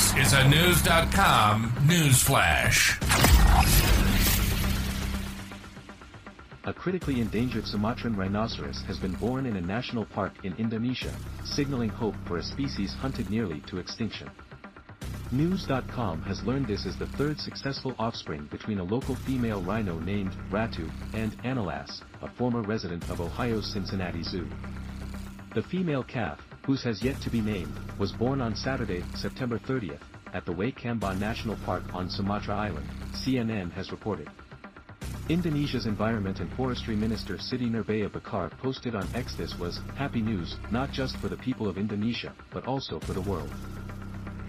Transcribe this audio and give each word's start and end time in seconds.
This 0.00 0.28
is 0.28 0.32
a 0.32 0.48
News.com 0.48 1.74
news 1.86 2.22
flash. 2.22 2.98
A 6.64 6.72
critically 6.72 7.20
endangered 7.20 7.66
Sumatran 7.66 8.16
rhinoceros 8.16 8.80
has 8.86 8.98
been 8.98 9.12
born 9.16 9.44
in 9.44 9.56
a 9.56 9.60
national 9.60 10.06
park 10.06 10.32
in 10.42 10.54
Indonesia, 10.56 11.12
signaling 11.44 11.90
hope 11.90 12.14
for 12.24 12.38
a 12.38 12.42
species 12.42 12.94
hunted 12.94 13.28
nearly 13.28 13.60
to 13.66 13.76
extinction. 13.76 14.30
News.com 15.32 16.22
has 16.22 16.42
learned 16.44 16.66
this 16.66 16.86
is 16.86 16.96
the 16.96 17.06
third 17.06 17.38
successful 17.38 17.94
offspring 17.98 18.48
between 18.50 18.78
a 18.78 18.84
local 18.84 19.16
female 19.16 19.60
rhino 19.60 19.98
named 20.00 20.32
Ratu 20.50 20.90
and 21.12 21.36
Andalas, 21.42 22.00
a 22.22 22.30
former 22.30 22.62
resident 22.62 23.06
of 23.10 23.20
Ohio's 23.20 23.70
Cincinnati 23.70 24.22
Zoo. 24.22 24.48
The 25.54 25.62
female 25.62 26.04
calf, 26.04 26.40
whose 26.64 26.82
has 26.82 27.02
yet 27.02 27.20
to 27.22 27.30
be 27.30 27.40
named, 27.40 27.74
was 27.98 28.12
born 28.12 28.40
on 28.40 28.54
Saturday, 28.54 29.02
September 29.14 29.58
30th, 29.58 30.00
at 30.32 30.44
the 30.46 30.52
Way 30.52 30.72
Kambas 30.72 31.18
National 31.18 31.56
Park 31.64 31.82
on 31.94 32.08
Sumatra 32.08 32.56
Island, 32.56 32.86
CNN 33.12 33.72
has 33.72 33.90
reported. 33.90 34.28
Indonesia's 35.28 35.86
Environment 35.86 36.40
and 36.40 36.52
Forestry 36.54 36.96
Minister 36.96 37.36
Siti 37.36 37.70
Nurbaya 37.70 38.10
Bakar 38.10 38.50
posted 38.60 38.94
on 38.94 39.08
X 39.14 39.36
this 39.36 39.56
was 39.58 39.80
happy 39.96 40.20
news, 40.20 40.56
not 40.70 40.90
just 40.90 41.16
for 41.18 41.28
the 41.28 41.36
people 41.36 41.68
of 41.68 41.78
Indonesia, 41.78 42.32
but 42.52 42.66
also 42.66 42.98
for 43.00 43.12
the 43.12 43.20
world. 43.20 43.52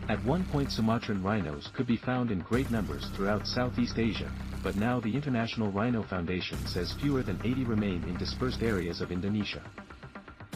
At 0.09 0.23
one 0.25 0.43
point 0.45 0.71
Sumatran 0.71 1.21
rhinos 1.21 1.69
could 1.73 1.85
be 1.85 1.97
found 1.97 2.31
in 2.31 2.39
great 2.39 2.71
numbers 2.71 3.05
throughout 3.15 3.47
Southeast 3.47 3.99
Asia, 3.99 4.31
but 4.63 4.75
now 4.75 4.99
the 4.99 5.15
International 5.15 5.71
Rhino 5.71 6.03
Foundation 6.03 6.57
says 6.65 6.93
fewer 6.93 7.21
than 7.21 7.39
80 7.43 7.65
remain 7.65 8.03
in 8.05 8.17
dispersed 8.17 8.63
areas 8.63 9.01
of 9.01 9.11
Indonesia. 9.11 9.61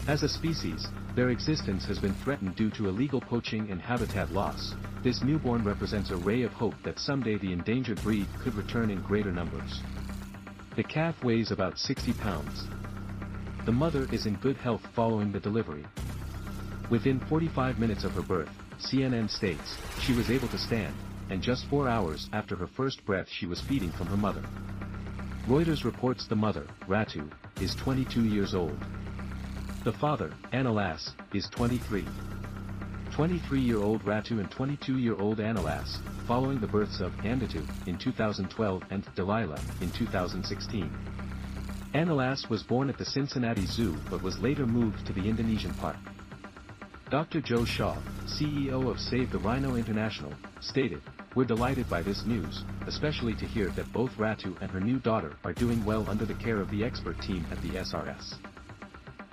As 0.08 0.22
a 0.22 0.30
species, 0.30 0.88
their 1.16 1.30
existence 1.30 1.84
has 1.86 1.98
been 1.98 2.14
threatened 2.14 2.56
due 2.56 2.70
to 2.72 2.88
illegal 2.88 3.20
poaching 3.20 3.72
and 3.72 3.82
habitat 3.82 4.32
loss. 4.32 4.76
This 5.02 5.24
newborn 5.24 5.64
represents 5.64 6.12
a 6.12 6.18
ray 6.18 6.44
of 6.44 6.54
hope 6.54 6.76
that 6.84 7.00
someday 7.00 7.40
the 7.40 7.52
endangered 7.52 8.00
breed 8.04 8.28
could 8.40 8.54
return 8.54 8.92
in 8.92 9.02
greater 9.02 9.32
numbers. 9.32 9.82
The 10.76 10.84
calf 10.84 11.24
weighs 11.24 11.50
about 11.50 11.80
60 11.80 12.14
pounds. 12.14 12.68
The 13.66 13.72
mother 13.72 14.08
is 14.12 14.28
in 14.28 14.36
good 14.36 14.58
health 14.58 14.86
following 14.94 15.32
the 15.32 15.40
delivery. 15.40 15.86
Within 16.92 17.20
45 17.22 17.80
minutes 17.80 18.04
of 18.04 18.12
her 18.12 18.22
birth, 18.22 18.52
CNN 18.78 19.28
states, 19.28 19.76
she 20.02 20.14
was 20.14 20.30
able 20.30 20.50
to 20.50 20.58
stand, 20.60 20.94
and 21.32 21.42
just 21.42 21.66
four 21.66 21.90
hours 21.90 22.30
after 22.32 22.56
her 22.56 22.68
first 22.68 23.04
breath 23.08 23.28
she 23.28 23.48
was 23.48 23.60
feeding 23.62 23.92
from 23.92 24.06
her 24.06 24.18
mother. 24.18 24.44
Reuters 25.48 25.84
reports 25.84 26.28
the 26.28 26.36
mother, 26.36 26.68
Ratu, 26.88 27.28
is 27.60 27.74
22 27.74 28.26
years 28.26 28.54
old. 28.54 28.78
The 29.86 29.94
father, 29.94 30.34
Andalas, 30.52 31.12
is 31.32 31.48
23. 31.50 32.04
23-year-old 33.12 34.04
Ratu 34.04 34.40
and 34.40 34.50
22-year-old 34.50 35.38
Andalas, 35.38 36.00
following 36.26 36.60
the 36.60 36.66
births 36.66 37.02
of 37.02 37.12
Andatu 37.18 37.64
in 37.86 37.96
2012 38.00 38.82
and 38.90 39.08
Delilah 39.14 39.60
in 39.82 39.92
2016. 39.92 40.90
Andalas 41.94 42.50
was 42.50 42.64
born 42.64 42.90
at 42.90 42.98
the 42.98 43.06
Cincinnati 43.06 43.68
Zoo 43.68 43.96
but 44.10 44.24
was 44.24 44.40
later 44.40 44.66
moved 44.66 45.06
to 45.06 45.14
the 45.14 45.30
Indonesian 45.30 45.76
park. 45.76 45.98
Dr. 47.12 47.40
Jo 47.40 47.64
Shaw, 47.64 47.96
CEO 48.26 48.90
of 48.90 49.00
Save 49.00 49.32
the 49.32 49.38
Rhino 49.38 49.76
International, 49.76 50.34
stated, 50.62 51.04
We're 51.36 51.46
delighted 51.46 51.88
by 51.92 52.02
this 52.02 52.26
news, 52.26 52.64
especially 52.88 53.36
to 53.36 53.46
hear 53.46 53.68
that 53.68 53.94
both 53.94 54.18
Ratu 54.18 54.60
and 54.62 54.72
her 54.72 54.82
new 54.82 54.98
daughter 54.98 55.34
are 55.44 55.54
doing 55.54 55.86
well 55.86 56.10
under 56.10 56.26
the 56.26 56.34
care 56.34 56.60
of 56.60 56.72
the 56.72 56.84
expert 56.84 57.22
team 57.22 57.46
at 57.52 57.62
the 57.62 57.70
SRS. 57.70 58.34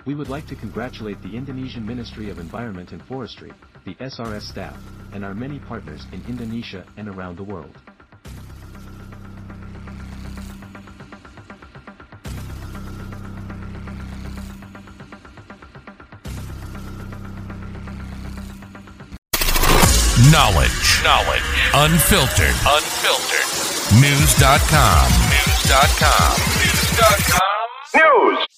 We 0.05 0.15
would 0.15 0.29
like 0.29 0.47
to 0.47 0.55
congratulate 0.55 1.21
the 1.21 1.35
Indonesian 1.35 1.85
Ministry 1.85 2.29
of 2.29 2.37
Environment 2.37 2.91
and 2.91 3.01
Forestry, 3.03 3.53
the 3.85 3.95
SRS 3.95 4.41
staff, 4.41 4.77
and 5.13 5.23
our 5.23 5.33
many 5.33 5.59
partners 5.59 6.05
in 6.11 6.21
Indonesia 6.27 6.85
and 6.97 7.07
around 7.07 7.37
the 7.37 7.43
world. 7.43 7.77
Knowledge. 20.31 21.03
Knowledge. 21.03 21.43
Unfiltered. 21.73 22.55
Unfiltered. 22.65 24.01
News.com. 24.01 25.11
News.com. 25.29 26.37
News.com. 26.59 28.37
News. 28.39 28.52